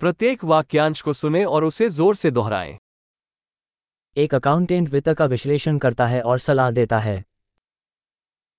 प्रत्येक 0.00 0.44
वाक्यांश 0.44 1.00
को 1.02 1.12
सुने 1.12 1.44
और 1.44 1.64
उसे 1.64 1.88
जोर 1.90 2.16
से 2.16 2.30
दोहराएं 2.30 2.76
एक 4.16 4.34
अकाउंटेंट 4.34 4.88
वित्त 4.88 5.08
का 5.18 5.24
विश्लेषण 5.24 5.78
करता 5.78 6.06
है 6.06 6.20
और 6.22 6.38
सलाह 6.38 6.70
देता 6.70 6.98
है 6.98 7.22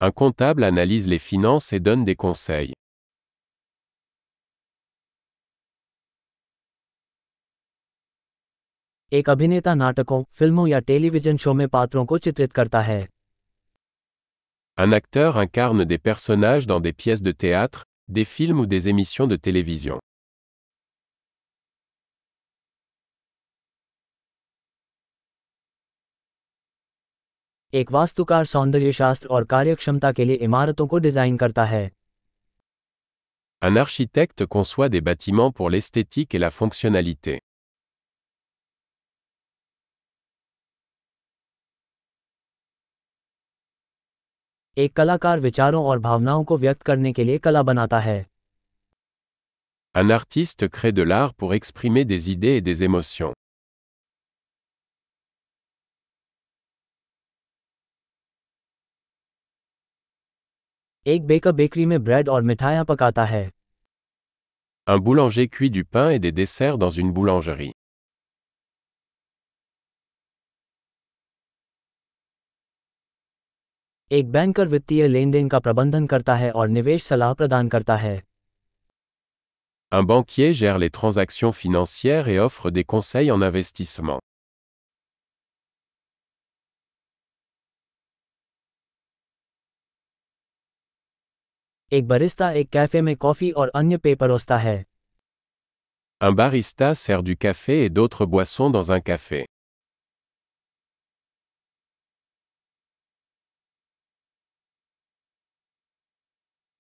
Un 0.01 0.11
comptable 0.21 0.63
analyse 0.63 1.05
les 1.11 1.19
finances 1.27 1.71
et 1.73 1.79
donne 1.85 2.03
des 2.05 2.15
conseils. 2.23 2.73
एक 9.11 9.29
अभिनेता 9.29 9.73
नाटकों 9.75 10.23
फिल्मों 10.33 10.67
या 10.67 10.79
टेलीविजन 10.89 11.37
शो 11.37 11.53
में 11.53 11.67
पात्रों 11.67 12.05
को 12.05 12.17
चित्रित 12.17 12.53
करता 12.53 12.81
है 12.81 12.99
Un 14.77 14.99
acteur 14.99 15.31
incarne 15.45 15.85
des 15.85 16.01
personnages 16.09 16.67
dans 16.67 16.81
des 16.87 16.93
pièces 17.03 17.23
de 17.27 17.31
théâtre, 17.43 17.83
des 18.09 18.25
films 18.35 18.59
ou 18.59 18.65
des 18.75 18.87
émissions 18.89 19.27
de 19.33 19.37
télévision. 19.47 19.99
एक 27.76 27.90
वास्तुकार 27.92 28.44
सौंदर्यशास्त्र 28.44 29.28
और 29.28 29.44
कार्यक्षमता 29.50 30.10
के 30.12 30.24
लिए 30.24 30.36
इमारतों 30.46 30.86
को 30.86 30.98
डिजाइन 31.06 31.36
करता 31.36 31.64
है 31.64 31.90
Un 33.62 33.76
architecte 33.82 34.44
conçoit 34.46 34.88
des 34.90 35.00
bâtiments 35.00 35.52
pour 35.58 35.70
l'esthétique 35.70 36.34
et 36.34 36.40
la 36.44 36.50
fonctionnalité. 36.50 37.38
एक 44.76 44.94
कलाकार 44.96 45.40
विचारों 45.40 45.84
और 45.86 45.98
भावनाओं 45.98 46.44
को 46.44 46.58
व्यक्त 46.58 46.82
करने 46.82 47.12
के 47.12 47.24
लिए 47.24 47.38
कला 47.38 47.62
बनाता 47.62 47.98
है 48.00 48.24
Un 49.94 50.10
artiste 50.18 50.68
crée 50.76 50.92
de 50.98 51.04
l'art 51.08 51.34
pour 51.42 51.54
exprimer 51.54 52.04
des 52.12 52.30
idées 52.34 52.56
et 52.58 52.64
des 52.68 52.82
émotions. 52.88 53.32
एक 61.06 61.26
बेकर 61.26 61.52
बेकरी 61.52 61.86
में 61.86 62.02
ब्रेड 62.04 62.28
और 62.28 62.42
मिठाइयाँ 62.42 62.84
पकाता 62.84 63.24
है 63.24 63.50
Un 64.86 65.00
boulanger 65.06 65.46
cuit 65.56 65.70
du 65.70 65.84
pain 65.84 66.10
et 66.10 66.18
des 66.18 66.32
desserts 66.32 66.78
dans 66.78 66.90
une 66.90 67.12
boulangerie. 67.12 67.72
एक 74.10 74.30
बैंकर 74.32 74.68
वित्तीय 74.68 75.06
लेन 75.08 75.30
देन 75.30 75.48
का 75.48 75.58
प्रबंधन 75.58 76.06
करता 76.06 76.34
है 76.34 76.50
और 76.50 76.68
निवेश 76.68 77.02
सलाह 77.04 77.32
प्रदान 77.34 77.68
करता 77.68 77.96
है 77.96 78.20
Un 79.92 80.06
banquier 80.08 80.52
gère 80.58 80.78
les 80.78 80.90
transactions 80.98 81.54
financières 81.62 82.28
et 82.34 82.38
offre 82.48 82.70
des 82.76 82.84
conseils 82.92 83.30
en 83.30 83.42
investissement. 83.48 84.20
एक 91.92 92.06
बरिस्ता 92.08 92.50
एक 92.60 92.68
कैफे 92.72 93.00
में 93.02 93.14
कॉफी 93.24 93.50
और 93.50 93.72
अन्य 93.74 93.96
पेय 94.06 94.14
परोसता 94.24 94.56
है 94.58 94.84
Un 96.20 96.34
barista 96.38 96.88
sert 96.94 97.22
du 97.28 97.34
café 97.44 97.76
et 97.84 97.90
d'autres 97.94 98.26
boissons 98.26 98.70
dans 98.70 98.90
un 98.96 99.00
café. 99.00 99.44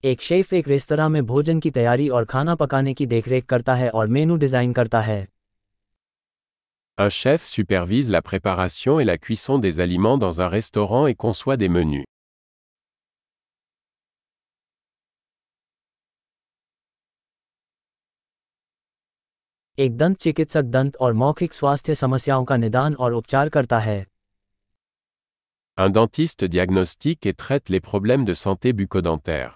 एक 0.04 0.20
शेफ 0.22 0.52
एक 0.52 0.68
रेस्तरां 0.68 1.08
में 1.10 1.24
भोजन 1.26 1.60
की 1.60 1.70
तैयारी 1.70 2.08
और 2.18 2.24
खाना 2.30 2.54
पकाने 2.62 2.94
की 2.94 3.06
देखरेख 3.06 3.44
करता 3.46 3.74
है 3.74 3.90
और 3.90 4.06
मेनू 4.16 4.36
डिजाइन 4.44 4.72
करता 4.72 5.00
है 5.00 5.26
Un 6.98 7.10
chef 7.18 7.44
supervise 7.50 8.08
la 8.14 8.20
préparation 8.30 8.98
et 9.00 9.04
la 9.10 9.16
cuisson 9.26 9.62
des 9.66 9.78
aliments 9.80 10.18
dans 10.24 10.40
un 10.40 10.48
restaurant 10.54 11.06
et 11.12 11.14
conçoit 11.26 11.56
des 11.62 11.68
menus. 11.76 12.04
एक 19.79 19.97
दंत 19.97 20.17
चिकित्सक 20.21 20.61
दंत 20.75 20.95
और 20.97 21.13
मौखिक 21.13 21.53
स्वास्थ्य 21.53 21.95
समस्याओं 21.95 22.45
का 22.45 22.55
निदान 22.57 22.93
और 22.95 23.13
उपचार 23.13 23.49
करता 23.49 23.79
है 23.79 24.05
Un 25.77 25.91
dentiste 25.97 26.47
diagnostique 26.53 27.27
et 27.31 27.37
traite 27.41 27.69
les 27.69 27.79
problèmes 27.89 28.25
de 28.29 28.35
santé 28.43 28.71
bucco-dentaire. 28.79 29.51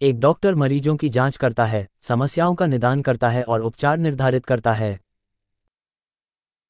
एक 0.00 0.20
डॉक्टर 0.20 0.54
मरीजों 0.54 0.96
की 0.96 1.08
जाँच 1.08 1.36
करता 1.36 1.64
है 1.66 1.86
समस्याओं 2.02 2.54
का 2.54 2.66
निदान 2.66 3.02
करता 3.02 3.28
है 3.30 3.42
और 3.42 3.62
उपचार 3.62 3.98
निर्धारित 3.98 4.46
करता 4.46 4.72
है 4.72 4.98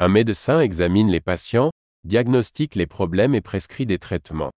Un 0.00 0.12
médecin 0.14 0.62
examine 0.68 1.10
les 1.14 1.26
patients, 1.30 1.72
diagnostique 2.04 2.76
les 2.76 2.86
problèmes 2.98 3.40
et 3.40 3.48
prescrit 3.50 3.86
des 3.86 3.98
traitements. 4.06 4.54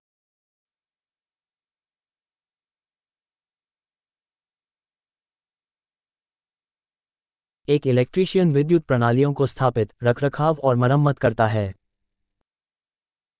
एक 7.68 7.86
इलेक्ट्रीशियन 7.86 8.52
विद्युत 8.52 8.84
प्रणालियों 8.84 9.32
को 9.32 9.46
स्थापित 9.46 9.92
रखरखाव 10.02 10.58
और 10.64 10.76
मरम्मत 10.76 11.18
करता 11.18 11.46
है 11.46 11.72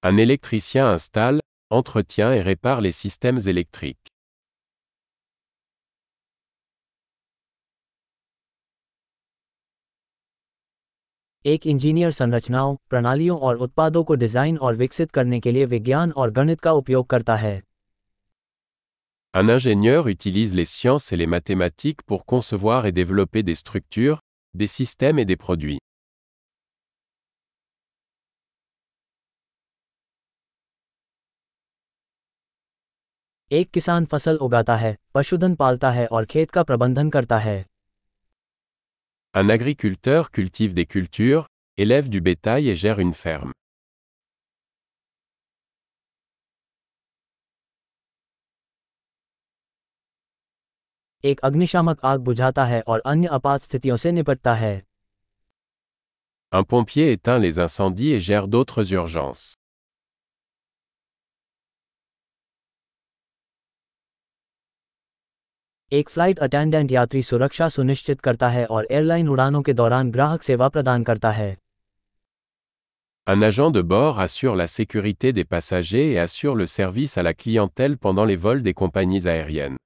Un 0.03 0.19
électricien 0.19 0.89
installe, 0.89 1.41
entretient 1.71 2.33
et 2.33 2.43
répare 2.43 2.81
les 2.81 2.93
systèmes 2.93 3.49
électriques. 3.49 4.11
एक 11.45 11.67
इंजीनियर 11.67 12.11
संरचनाओं 12.11 12.77
प्रणालियों 12.91 13.39
और 13.39 13.57
उत्पादों 13.57 14.05
को 14.05 14.15
डिज़ाइन 14.15 14.57
और 14.59 14.75
विकसित 14.75 15.11
करने 15.11 15.41
के 15.41 15.53
लिए 15.53 15.65
विज्ञान 15.67 16.11
और 16.13 16.31
गणित 16.31 16.61
का 16.61 16.73
उपयोग 16.73 17.07
करता 17.07 17.37
है 17.37 17.63
Un 19.38 19.50
ingénieur 19.50 20.08
utilise 20.08 20.54
les 20.54 20.66
sciences 20.66 21.12
et 21.12 21.18
les 21.18 21.26
mathématiques 21.26 22.04
pour 22.04 22.26
concevoir 22.26 22.86
et 22.86 22.92
développer 22.92 23.42
des 23.42 23.56
structures, 23.56 24.20
des 24.54 24.68
systèmes 24.68 25.18
et 25.18 25.26
des 25.26 25.38
produits. 25.38 25.80
एक 33.52 33.70
किसान 33.72 34.06
फसल 34.12 34.38
उगाता 34.42 34.76
है 34.76 34.98
पशुधन 35.14 35.56
पालता 35.56 35.92
है 35.92 36.06
और 36.08 36.26
खेत 36.26 36.52
का 36.52 36.64
प्रबंधन 36.64 37.10
करता 37.10 37.38
है 37.38 37.58
Un 39.36 39.50
agriculteur 39.50 40.30
cultive 40.38 40.74
des 40.74 40.86
cultures, 40.86 41.46
élève 41.78 42.10
du 42.10 42.22
bétail 42.22 42.70
et 42.70 42.76
gère 42.76 43.00
une 43.00 43.14
ferme. 43.14 43.52
एक 51.24 51.40
अग्निशामक 51.40 52.00
आग 52.06 52.20
बुझाता 52.20 52.66
है 52.66 52.82
और 52.88 53.02
अन्य 53.06 53.28
आपात 53.38 53.64
स्थितियों 53.64 53.98
से 53.98 54.12
निपटता 54.12 54.54
है 54.54 54.82
Un 56.54 56.64
pompier 56.72 57.12
éteint 57.12 57.40
les 57.44 57.58
incendies 57.60 58.14
et 58.14 58.20
gère 58.20 58.48
d'autres 58.48 58.92
urgences. 58.94 59.46
एक 65.92 66.10
फ्लाइट 66.10 66.40
अटेंडेंट 66.40 66.92
यात्री 66.92 67.22
सुरक्षा 67.24 67.68
सुनिश्चित 67.70 68.22
करता 68.22 68.48
है 68.50 68.66
और 68.66 68.88
एयरलाइन 68.92 69.28
उड़ानों 69.30 69.62
के 69.62 69.74
दौरान 69.74 70.12
ग्राहक 70.12 70.44
सेवा 70.44 70.70
प्रदान 70.70 71.04
करता 71.04 71.32
है 71.32 71.56
Un 73.28 73.44
agent 73.48 73.76
de 73.76 73.84
bord 73.90 74.18
assure 74.20 74.56
la 74.62 74.68
sécurité 74.68 75.32
des 75.34 75.46
passagers 75.56 76.06
et 76.14 76.20
assure 76.24 76.56
le 76.62 76.66
service 76.68 77.18
à 77.18 77.24
la 77.24 77.34
clientèle 77.34 77.98
pendant 77.98 78.26
les 78.32 78.36
vols 78.46 78.64
des 78.64 78.74
compagnies 78.82 79.28
aériennes. 79.28 79.78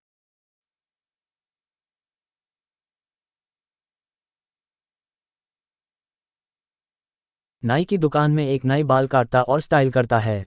नाई 7.64 7.84
की 7.84 7.96
दुकान 7.98 8.30
में 8.32 8.44
एक 8.46 8.64
नाई 8.64 8.82
बाल 8.92 9.06
काटता 9.06 9.42
और 9.42 9.60
स्टाइल 9.60 9.90
करता 9.90 10.18
है 10.18 10.44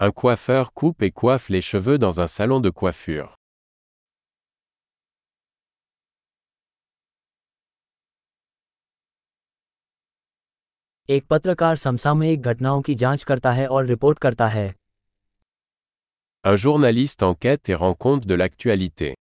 Un 0.00 0.10
coiffeur 0.22 0.64
coupe 0.80 1.04
et 1.06 1.12
coiffe 1.20 1.48
les 1.54 1.60
cheveux 1.68 1.98
dans 1.98 2.18
un 2.24 2.26
salon 2.32 2.60
de 2.64 2.72
coiffure. 2.80 3.28
एक 11.08 11.26
पत्रकार 11.30 11.76
समसामयिक 11.76 12.42
घटनाओं 12.42 12.82
की 12.82 12.94
जाँच 12.94 13.22
करता 13.24 13.52
है 13.52 13.66
और 13.66 13.86
रिपोर्ट 13.86 14.18
करता 14.18 14.48
है 14.48 14.74
Un 16.44 16.56
journaliste 16.64 17.22
enquête 17.22 17.68
et 17.70 17.78
rend 17.82 17.96
compte 18.06 18.26
de 18.32 18.38
l'actualité. 18.40 19.14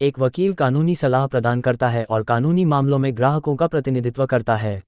एक 0.00 0.18
वकील 0.18 0.52
कानूनी 0.54 0.94
सलाह 0.96 1.26
प्रदान 1.26 1.60
करता 1.60 1.88
है 1.88 2.04
और 2.04 2.22
कानूनी 2.22 2.64
मामलों 2.64 2.98
में 2.98 3.16
ग्राहकों 3.16 3.54
का 3.56 3.66
प्रतिनिधित्व 3.66 4.26
करता 4.26 4.56
है 4.56 4.82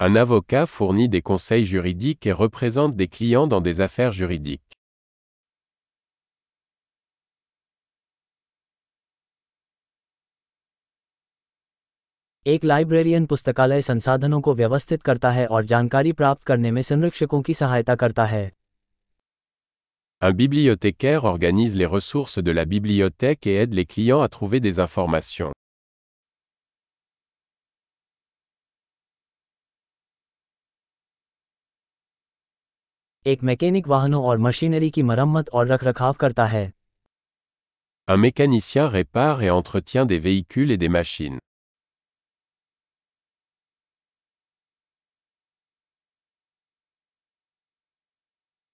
Un 0.00 0.16
avocat 0.16 0.66
fournit 0.66 1.10
des 1.10 1.22
conseils 1.22 1.64
juridiques 1.64 2.26
et 2.26 2.32
représente 2.32 2.94
des 2.96 3.08
clients 3.08 3.46
dans 3.46 3.60
des 3.60 3.80
affaires 3.80 4.12
juridiques. 4.12 4.76
एक 12.46 12.64
लाइब्रेरियन 12.64 13.26
पुस्तकालय 13.26 13.82
संसाधनों 13.82 14.40
को 14.40 14.54
व्यवस्थित 14.54 15.02
करता 15.02 15.30
है 15.30 15.46
और 15.46 15.64
जानकारी 15.64 16.12
प्राप्त 16.12 16.42
करने 16.42 16.70
में 16.70 16.82
संरक्षकों 16.82 17.42
की 17.42 17.54
सहायता 17.54 17.94
करता 17.94 18.24
है 18.26 18.50
Un 20.21 20.31
bibliothécaire 20.31 21.25
organise 21.25 21.75
les 21.75 21.85
ressources 21.85 22.39
de 22.39 22.49
la 22.49 22.65
bibliothèque 22.65 23.45
et 23.45 23.53
aide 23.53 23.75
les 23.75 23.85
clients 23.85 24.21
à 24.21 24.27
trouver 24.27 24.59
des 24.59 24.79
informations. 24.79 25.51
एक 33.25 33.43
मैकेनिक 33.43 33.87
वाहनों 33.87 34.23
और 34.25 34.37
मशीनरी 34.37 34.89
की 34.89 35.03
मरम्मत 35.03 35.49
और 35.49 35.67
रखरखाव 35.67 36.13
करता 36.13 36.45
है 36.45 36.71
Un 38.09 38.17
mécanicien 38.17 38.87
répare 38.87 39.43
et 39.43 39.49
entretient 39.49 40.05
des 40.05 40.19
véhicules 40.19 40.71
et 40.71 40.77
des 40.77 40.91
machines. 40.97 41.39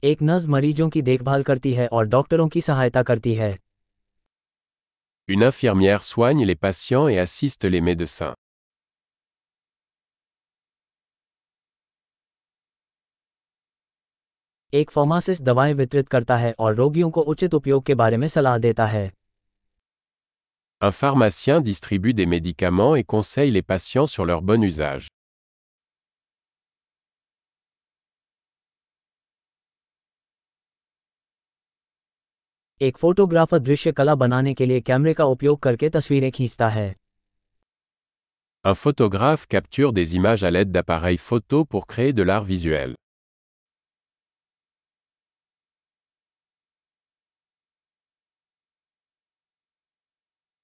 एक 0.04 0.20
नर्स 0.22 0.46
मरीजों 0.46 0.88
की 0.90 1.00
देखभाल 1.02 1.42
करती 1.42 1.72
है 1.74 1.86
और 1.88 2.06
डॉक्टरों 2.08 2.48
की 2.48 2.60
सहायता 2.60 3.02
करती 3.02 3.34
है 3.34 3.56
Une 5.28 5.42
infirmière 5.46 6.04
soigne 6.08 6.44
les 6.50 6.56
patients 6.66 7.08
et 7.14 7.18
assiste 7.22 7.64
les 7.72 7.80
médecins. 7.88 8.34
एक 14.72 14.90
फार्मासिस्ट 14.90 15.42
दवाएँ 15.42 15.74
वितरित 15.74 16.08
करता 16.08 16.36
है 16.36 16.54
और 16.58 16.74
रोगियों 16.74 17.10
को 17.10 17.20
उचित 17.34 17.54
उपयोग 17.54 17.84
के 17.84 17.94
बारे 17.94 18.16
में 18.16 18.28
सलाह 18.28 18.58
देता 18.58 18.86
है 18.86 19.10
Un 20.82 20.92
pharmacien 20.92 21.62
distribue 21.68 22.14
des 22.14 22.26
médicaments 22.36 22.96
et 22.96 23.06
conseille 23.14 23.50
les 23.50 23.66
patients 23.70 24.10
sur 24.16 24.26
leur 24.26 24.42
bon 24.50 24.66
usage. 24.72 25.08
एक 32.80 32.98
फोटोग्राफर 32.98 33.58
दृश्य 33.58 33.92
कला 33.92 34.14
बनाने 34.14 34.52
के 34.54 34.66
लिए 34.66 34.80
कैमरे 34.80 35.14
का 35.14 35.24
उपयोग 35.24 35.58
करके 35.62 35.88
तस्वीरें 35.90 36.30
खींचता 36.32 36.68
है 36.68 36.94
Un 38.64 38.76
photographe 38.82 39.46
capture 39.54 39.90
des 39.96 40.14
images 40.18 40.44
à 40.48 40.50
l'aide 40.52 40.72
d'appareils 40.76 41.20
photo 41.26 41.64
pour 41.72 41.86
créer 41.92 42.12
de 42.18 42.26
l'art 42.30 42.46
visuel. 42.52 42.94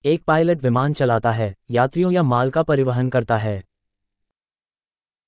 एक 0.05 0.23
पायलट 0.27 0.63
विमान 0.63 0.93
चलाता 0.93 1.31
है 1.33 1.55
यात्रियों 1.71 2.13
या 2.13 2.23
माल 2.23 2.51
का 2.51 2.63
परिवहन 2.63 3.09
करता 3.09 3.37
है 3.37 3.63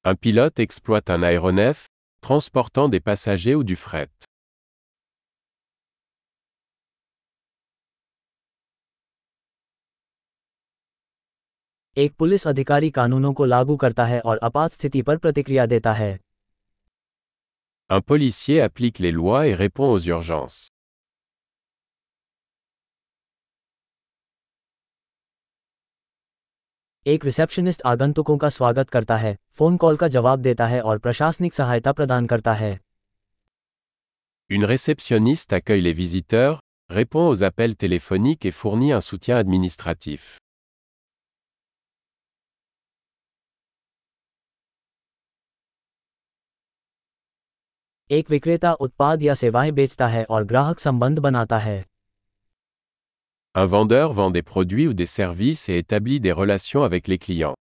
Un 0.05 0.19
pilote 0.25 0.61
exploite 0.67 1.11
un 1.17 1.23
aéronef, 1.29 1.85
transportant 2.23 2.91
des 2.91 3.01
passagers 3.07 3.57
ou 3.61 3.65
du 3.71 3.77
fret. 3.85 4.26
एक 11.97 12.15
पुलिस 12.19 12.47
अधिकारी 12.47 12.91
कानूनों 12.91 13.33
को 13.35 13.45
लागू 13.45 13.77
करता 13.77 14.05
है 14.05 14.21
और 14.21 14.39
आपात 14.43 14.73
स्थिति 14.73 15.03
पर 15.03 15.17
प्रतिक्रिया 15.17 15.67
देता 15.67 15.93
है 15.93 16.19
Un 17.91 18.03
policier 18.11 18.61
applique 18.63 18.99
les 18.99 19.13
lois 19.19 19.43
et 19.49 19.55
répond 19.59 19.93
aux 19.95 20.07
urgences. 20.15 20.57
एक 27.07 27.25
रिसेप्शनिस्ट 27.25 27.83
आगंतुकों 27.87 28.37
का 28.39 28.49
स्वागत 28.49 28.91
करता 28.91 29.17
है 29.17 29.37
फ़ोन 29.59 29.77
कॉल 29.77 29.97
का 29.97 30.09
जवाब 30.09 30.41
देता 30.43 30.67
है 30.67 30.81
और 30.83 30.99
प्रशासनिक 30.99 31.55
सहायता 31.55 31.93
प्रदान 31.93 32.27
करता 32.27 32.55
है 32.55 32.79
Une 34.51 34.67
réceptionniste 34.71 35.55
accueille 35.59 35.85
les 35.85 35.93
visiteurs, 36.01 36.59
répond 36.91 37.29
aux 37.29 37.43
appels 37.51 37.77
téléphoniques 37.85 38.45
et 38.51 38.57
fournit 38.59 38.93
un 38.93 39.01
soutien 39.01 39.39
administratif. 39.45 40.27
एक 48.11 48.31
विक्रेता 48.31 48.73
उत्पाद 48.73 49.23
या 49.23 49.35
सेवाएँ 49.35 49.71
बेचता 49.73 50.07
है 50.07 50.25
और 50.25 50.45
ग्राहक 50.45 50.81
संबंध 50.81 51.19
बनाता 51.19 51.59
है 51.59 51.85
Un 53.55 53.67
vendeur 53.73 54.13
vend 54.17 54.35
des 54.37 54.43
produits 54.43 54.87
ou 54.89 54.95
des 55.01 55.07
services 55.13 55.69
et 55.69 55.79
établit 55.83 56.21
des 56.21 56.33
relations 56.41 56.83
avec 56.89 57.09
les 57.09 57.19
clients. 57.27 57.55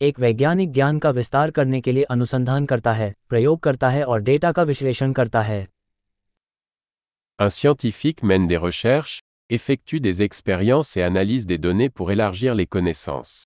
एक 0.00 0.18
वैज्ञानिक 0.20 0.72
ज्ञान 0.72 0.98
का 0.98 1.10
विस्तार 1.10 1.50
करने 1.50 1.80
के 1.80 1.92
लिए 1.92 2.04
अनुसंधान 2.10 2.66
करता 2.66 2.92
है 2.92 3.14
प्रयोग 3.28 3.60
करता 3.60 3.88
है 3.90 4.04
और 4.04 4.20
डेटा 4.20 4.52
का 4.52 4.62
विश्लेषण 4.62 5.12
करता 5.12 5.42
है 5.42 5.66
Un 7.38 7.50
scientifique 7.56 8.22
mène 8.30 8.46
des 8.48 8.58
recherches, 8.62 9.12
effectue 9.49 9.99
des 9.99 10.23
expériences 10.23 10.97
et 10.97 11.03
analyse 11.03 11.45
des 11.45 11.57
données 11.57 11.89
pour 11.89 12.11
élargir 12.11 12.55
les 12.55 12.65
connaissances. 12.67 13.45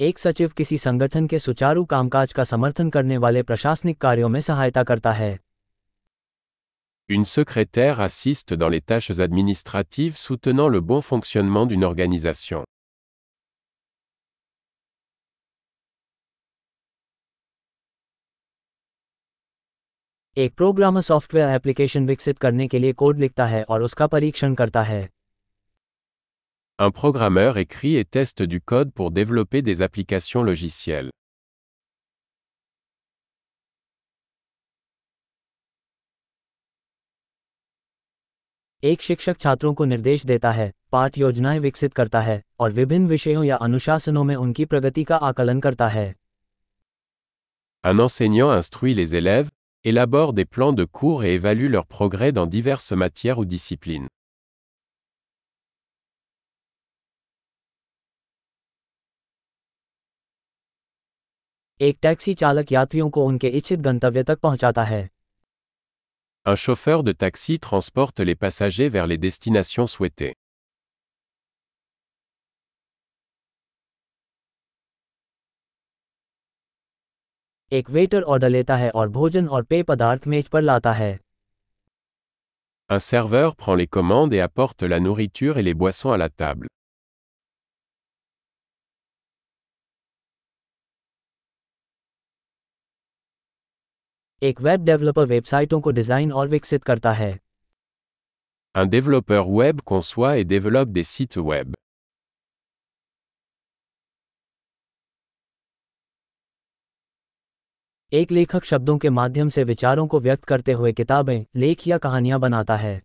एक 0.00 0.18
सचिव 0.18 0.52
किसी 0.56 0.78
संगठन 0.78 1.26
के 1.26 1.38
सुचारू 1.38 1.84
कामकाज 1.84 2.32
का 2.32 2.44
समर्थन 2.44 2.90
करने 2.90 3.16
वाले 3.18 3.42
प्रशासनिक 3.42 3.98
कार्यों 4.00 4.28
में 4.28 4.40
सहायता 4.40 4.82
करता 4.82 5.12
है 5.12 5.38
Une 7.08 7.24
secrétaire 7.24 8.00
assiste 8.00 8.54
dans 8.54 8.70
les 8.72 8.80
tâches 8.80 9.20
administratives 9.26 10.16
soutenant 10.16 10.68
le 10.68 10.80
bon 10.80 11.00
fonctionnement 11.02 11.66
d'une 11.66 11.84
organisation. 11.84 12.64
एक 20.37 20.53
प्रोग्रामर 20.53 21.01
सॉफ्टवेयर 21.01 21.49
एप्लीकेशन 21.49 22.05
विकसित 22.07 22.37
करने 22.39 22.67
के 22.67 22.79
लिए 22.79 22.93
कोड 22.93 23.19
लिखता 23.19 23.45
है 23.45 23.63
और 23.63 23.83
उसका 23.83 24.07
परीक्षण 24.07 24.53
करता 24.53 24.81
है 24.83 25.07
Un 26.79 26.91
programmeur 26.95 27.51
écrit 27.57 27.91
et 27.99 28.09
teste 28.15 28.41
du 28.53 28.59
code 28.71 28.89
pour 28.91 29.11
développer 29.19 29.61
des 29.67 29.81
applications 29.87 30.43
logicielles. 30.49 31.11
एक 38.83 39.01
शिक्षक 39.01 39.37
छात्रों 39.39 39.73
को 39.73 39.85
निर्देश 39.85 40.25
देता 40.25 40.51
है 40.51 40.71
पाठ 40.91 41.17
योजनाएँ 41.17 41.59
विकसित 41.59 41.93
करता 41.93 42.21
है 42.21 42.41
और 42.59 42.71
विभिन्न 42.71 43.07
विषयों 43.07 43.43
या 43.43 43.55
अनुशासनों 43.55 44.23
में 44.23 44.35
उनकी 44.35 44.65
प्रगति 44.65 45.03
का 45.03 45.15
आकलन 45.29 45.59
करता 45.59 45.87
है 45.87 46.13
Un 47.83 47.99
enseignant 48.01 48.51
instruit 48.59 48.95
les 48.97 49.11
élèves, 49.13 49.49
élabore 49.84 50.34
des 50.34 50.44
plans 50.44 50.72
de 50.74 50.84
cours 50.84 51.24
et 51.24 51.34
évalue 51.34 51.70
leur 51.70 51.86
progrès 51.86 52.32
dans 52.32 52.46
diverses 52.46 52.92
matières 52.92 53.38
ou 53.38 53.44
disciplines. 53.46 54.08
एक 61.82 61.98
टैक्सी 62.02 62.34
चालक 62.34 62.72
यात्रियों 62.72 63.08
को 63.10 63.24
उनके 63.26 63.48
इच्छित 63.48 63.80
गंतव्य 63.80 64.22
तक 64.22 64.40
पहुंचाता 64.40 64.82
है 64.84 65.08
Un 66.46 66.56
chauffeur 66.56 67.02
de 67.02 67.12
taxi 67.12 67.58
transporte 67.58 68.20
les 68.20 68.34
passagers 68.34 68.88
vers 68.88 69.06
les 69.06 69.18
destinations 69.18 69.86
souhaitées. 69.86 70.32
एक 77.72 77.90
वेटर 77.90 78.22
ऑर्डर 78.22 78.48
लेता 78.48 78.76
है 78.76 78.90
और 78.90 79.08
भोजन 79.08 79.48
और 79.48 79.64
पेय 79.64 79.82
पदार्थ 79.88 80.26
मेज 80.26 80.48
पर 80.48 80.62
लाता 80.62 80.92
है 80.92 81.18
Un 82.90 82.98
serveur 82.98 83.50
prend 83.54 83.76
les 83.76 83.86
commandes 83.96 84.32
et 84.34 84.40
apporte 84.40 84.82
la 84.92 84.98
nourriture 85.02 85.58
et 85.58 85.62
les 85.62 85.74
boissons 85.82 86.10
à 86.10 86.16
la 86.22 86.28
table. 86.42 86.68
एक 94.42 94.60
वेब 94.60 94.84
डेवलपर 94.84 95.26
वेबसाइटों 95.26 95.80
को 95.80 95.90
डिजाइन 95.90 96.32
और 96.32 96.48
विकसित 96.48 96.84
करता 96.84 97.12
है 97.12 97.32
Un 98.74 98.90
développeur 98.90 99.44
web 99.60 99.80
conçoit 99.92 100.34
et 100.40 100.44
développe 100.50 100.92
des 100.98 101.06
sites 101.12 101.36
web. 101.50 101.72
एक 108.15 108.31
लेखक 108.31 108.65
शब्दों 108.65 108.97
के 108.97 109.09
माध्यम 109.09 109.49
से 109.49 109.63
विचारों 109.63 110.05
को 110.07 110.19
व्यक्त 110.19 110.43
करते 110.43 110.71
हुए 110.71 110.91
किताबें 110.93 111.45
लेख 111.55 111.87
या 111.87 111.97
कहानियाँ 111.97 112.39
बनाता 112.39 112.75
है 112.75 113.01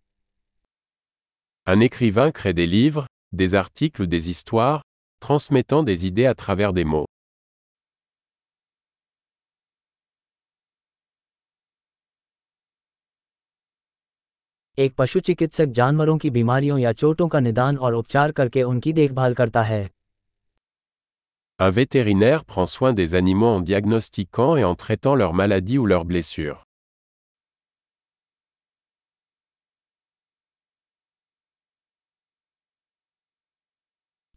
Un 1.67 1.81
écrivain 1.87 2.31
crée 2.37 2.53
des 2.53 2.67
livres, 2.67 3.03
des 3.33 3.55
articles 3.55 4.03
ou 4.03 4.07
des 4.07 4.29
histoires, 4.29 4.79
transmettant 5.21 5.83
des 5.83 6.05
idées 6.05 6.27
à 6.27 6.33
travers 6.35 6.73
des 6.73 6.85
mots. 6.93 7.05
एक 14.77 14.95
पशु 14.97 15.19
चिकित्सक 15.19 15.65
जानवरों 15.65 16.17
की 16.17 16.29
बीमारियों 16.29 16.77
या 16.79 16.91
चोटों 16.91 17.27
का 17.27 17.39
निदान 17.39 17.77
और 17.77 17.93
उपचार 17.93 18.31
करके 18.31 18.63
उनकी 18.63 18.93
देखभाल 18.93 19.33
करता 19.33 19.61
है 19.63 19.89
Un 21.60 21.70
vétérinaire 21.70 22.44
prend 22.44 22.66
soin 22.66 22.92
des 22.92 23.14
animaux 23.14 23.46
en 23.46 23.60
diagnostiquant 23.60 24.56
et 24.56 24.64
en 24.64 24.74
traitant 24.74 25.14
leurs 25.14 25.32
maladies 25.32 25.78
ou 25.78 25.86
leurs 25.86 26.04
blessures. 26.04 26.62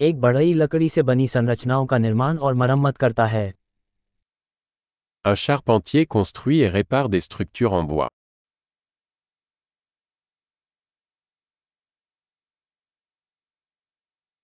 एक 0.01 0.19
बढ़ई 0.21 0.53
लकड़ी 0.53 0.89
से 0.89 1.01
बनी 1.03 1.27
संरचनाओं 1.27 1.85
का 1.85 1.97
निर्माण 1.97 2.38
और 2.38 2.53
मरम्मत 2.53 2.97
करता 2.97 3.25
है 3.27 3.53
Un 5.25 5.35
charpentier 5.35 6.05
construit 6.05 6.61
et 6.61 6.69
répare 6.69 7.09
des 7.09 7.21
structures 7.21 7.73
en 7.73 7.83
bois. 7.83 8.07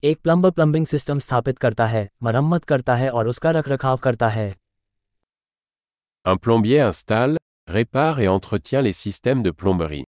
एक 0.04 0.20
प्लम्बर 0.24 0.52
प्लम्बिंग 0.52 0.86
सिस्टम 0.86 1.20
स्थापित 1.20 1.58
करता 1.58 1.86
है 1.86 2.08
मरम्मत 2.24 2.64
करता 2.64 2.96
है 2.96 3.10
और 3.10 3.28
उसका 3.28 3.52
रखरखाव 3.52 3.98
करता 3.98 4.28
है 4.30 4.54
Un 6.26 6.40
plombier 6.44 6.84
installe, 6.84 7.40
répare 7.68 8.20
et 8.20 8.28
entretient 8.34 8.84
les 8.88 8.94
systèmes 9.00 9.42
de 9.48 9.54
plomberie. 9.62 10.04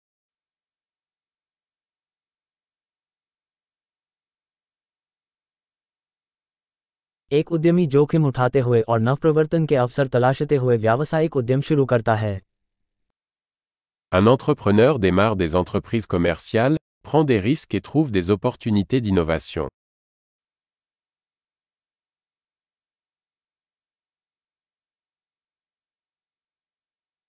एक 7.32 7.52
उद्यमी 7.52 7.86
जोखिम 7.86 8.26
उठाते 8.26 8.60
हुए 8.60 8.80
और 8.88 9.00
नवप्रवर्तन 9.00 9.66
के 9.66 9.76
अवसर 9.84 10.08
तलाशते 10.16 10.56
हुए 10.56 10.76
व्यावसायिक 10.76 11.36
उद्यम 11.36 11.60
शुरू 11.68 11.86
करता 11.94 12.14
है 12.24 12.34
Un 14.12 14.32
entrepreneur 14.34 14.98
démarre 15.06 15.38
des 15.44 15.54
entreprises 15.62 16.10
commerciales, 16.16 16.76
prend 17.04 17.24
des 17.32 17.40
risques 17.48 17.74
et 17.74 17.84
trouve 17.92 18.12
des 18.18 18.26
opportunités 18.30 19.00
d'innovation. 19.00 19.68